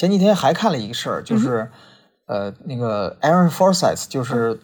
[0.00, 1.70] 前几天还看了一个事儿，就是、
[2.24, 4.58] 呃，那个 Aaron Forsyth，就是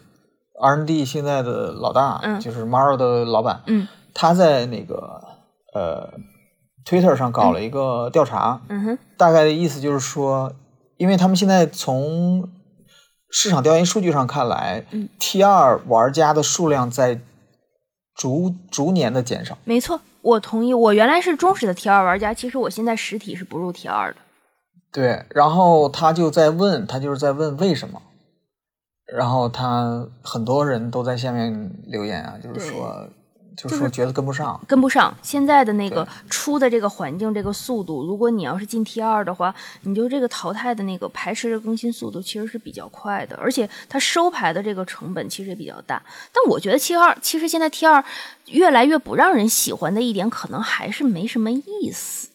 [0.59, 5.21] 嗯 R&D 现在的老大，嗯就是 Maro 的老板，嗯他在那个
[5.75, 6.11] 呃
[6.83, 10.53] Twitter 上搞了一个调查，嗯哼，大概的意思就是说，
[10.97, 12.49] 因为他们现在从
[13.29, 17.19] 市场调研数据上看来、嗯 t 二玩家的数量在
[18.15, 19.55] 逐逐年的减少。
[19.65, 20.73] 没错，我同意。
[20.73, 24.17] 我原来是忠实的 T 二玩家，其实我现在实体是不入 T 二的。
[24.91, 28.01] 对，然后他就在问，他就是在问为什么，
[29.05, 33.07] 然后他很多人都在下面留言啊，就是说，
[33.55, 38.05] 就是说觉得跟不上，跟不上现在的那个出的这个环境、这个速度。
[38.05, 46.01] 如果你要是进 T 二的话，你就这个淘汰的那个排斥的更新速度其实是比较快的，而且它收牌的这个成本其实也比较大。
[46.33, 48.03] 但我觉得 T 二其实现在 T 二
[48.47, 52.29] 越来越不让人喜欢的一点，可能还是没什么意思。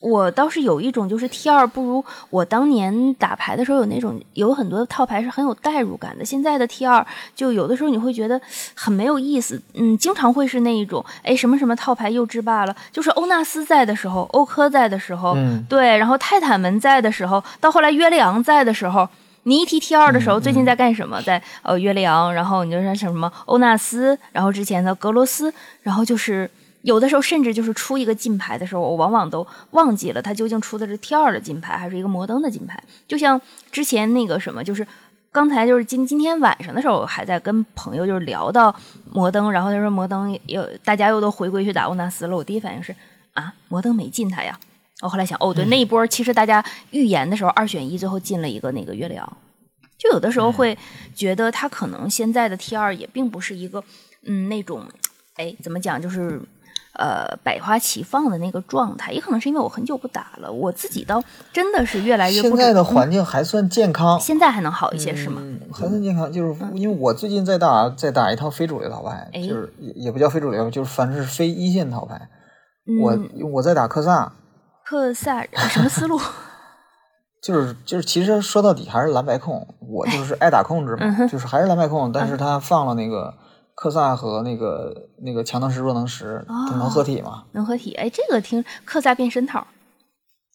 [0.00, 6.24] 我倒是有一种，就是 T 二不如我当年打牌的时候有那种有很多套牌是很有代入感的。
[6.24, 8.40] 现在的 T 二就有的时候你会觉得
[8.74, 19.08] 很没有意思，嗯，经常会是那一种，哎，什么什么套牌又制霸了，就是欧纳斯在的时候，欧科在的时候，嗯对，然后泰坦门在的时候，到后来约利昂在的时候。
[19.44, 21.22] 你一提 T 二的时候，最近在干什么？
[21.22, 25.50] 在呃约利昂，然后你就说什么欧纳斯，然后之前的格罗斯，
[25.80, 26.50] 然后就是
[26.88, 32.82] 有的时候甚至就是出一个金牌的时候，我往往都忘记了它究竟出的是 T 二的金牌还是一个摩登的金牌。
[33.06, 33.38] 就像
[33.70, 34.86] 之前那个什么，就是
[35.30, 38.74] 刚才就是今今天晚上的时候，我还在跟朋友就是聊到
[39.12, 42.96] 摩登，然后他说摩登又大家又都回归去打欧纳斯了，我第一反应是
[43.34, 44.58] 啊，摩登没进他呀。
[45.02, 49.36] 我后来想，哦，对，那一波其实大家预言的时候二选一，最后进了一个那个约里昂。
[49.98, 50.76] 就有的时候会
[51.14, 53.84] 觉得他可能现在的 T 二也并不是一个
[54.24, 54.84] 嗯那种
[55.34, 56.40] 哎怎么讲就是
[56.94, 61.22] 呃百花齐放的那个状态，也可能是因为我很久不打了，我自己倒
[61.52, 65.40] 真的是越来越不现在的嗯环境还算健康，现在还能好一些是吗？
[65.42, 72.28] 嗯，还算健康，就是因为我最近在打在打一套非主流套牌，哎就是也也不叫非主流，就是反正是非一线套牌。
[72.86, 73.18] 嗯我
[73.52, 74.32] 我在打克萨，
[74.84, 76.18] 克萨什么思路？
[77.42, 83.34] 就 是就是，其实说到底还是蓝白控，我就是爱打控制嗯嘛，就是还是蓝白控，但是他放了那个
[83.80, 87.44] 科萨和那个那个强能石弱能石，能合体吗？
[87.52, 87.94] 能合体？
[87.94, 89.64] 哎，这个听克萨变身套，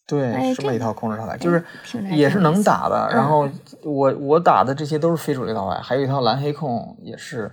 [0.06, 1.64] 对，哎这么一套控制套牌，就是
[2.12, 3.08] 也是能打的。
[3.12, 3.48] 嗯然后
[3.84, 7.50] 我我打的这些都是非主流套牌，还有一套蓝黑控也是，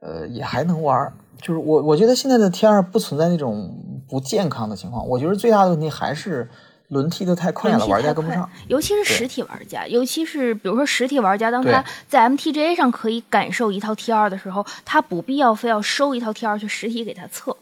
[0.00, 1.12] 呃，也还能玩。
[1.42, 3.74] 就是我我觉得现在的 T 二不存在那种
[4.08, 6.48] 不健康的情况，我觉得最大的问题还是
[6.90, 8.48] 轮替的太快了，玩家跟不上。
[8.68, 17.56] 尤其是实体玩家，尤其是比如说实体玩家，当他在 MTGA 上可以感受一套 T 二的时候，他不必要非要收一套 T 二去实体给他测。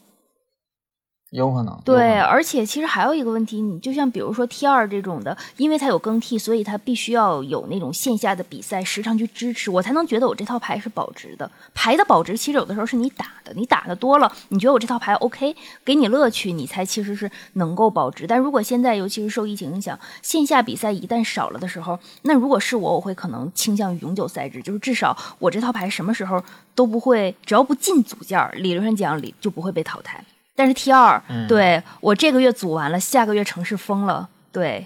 [1.30, 1.78] 有可能。
[1.84, 11.50] 对，而且其实还有一个问题，你就像比如说 T 二这种的，因为它有更替，所以它必须要有那种线下的比赛时常去支持，我才能觉得我这套牌是保值的。
[11.74, 18.26] 牌的保值其实有的时候是你打的，你打的多了，你觉得我这套牌 OK，给你乐趣，你才其实是能够保值。
[18.26, 26.42] 但如果现在尤其是受疫情影响，线下比赛一旦少了的时候，那如果是我，我会可能倾向于永久赛制，就是至少我这套牌什么时候
[26.74, 30.24] 都不会，只要不进组件，理论上讲理就不会被淘汰。
[30.58, 34.84] 但是 T 二、对我这个月组完了，下个月城市封了，对，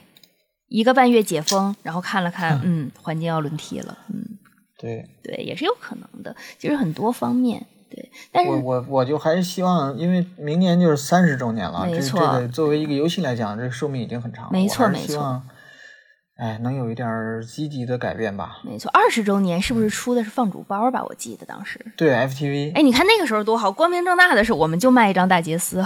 [0.68, 4.22] 一个半月解封，然后看了看，嗯，环境要轮替了，嗯，
[4.78, 14.50] 对对，也是有可能的，其实很多方面，对，但是我我我就还是希望，因为明年就是三十周年了，这没错这个作为一个游戏来讲，这个寿命已经很长了。
[14.52, 15.42] 没错没错
[16.42, 18.58] 哎，能有一点积极的改变吧。
[18.64, 21.00] 没错，二十周年是不是出的是放主包吧？
[21.04, 25.80] 我记得当时，对 FTV，哎，你看那个时候多好，光明正大的是我们就卖一张大杰斯，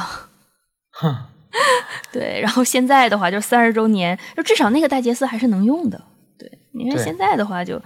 [0.93, 1.15] 哼，
[2.11, 6.01] 对，然后现在的话就三十周年，就至少那个大杰斯还是能用的。
[6.39, 7.77] 对，你看现在的话就，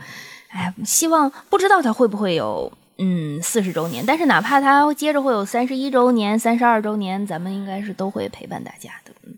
[0.50, 9.12] 哎，希望不知道它会不会有嗯四十周年，但是哪怕它接着会有三十一周年、三十二周年，咱们应该是都会陪伴大家的。
[9.24, 9.34] 嗯，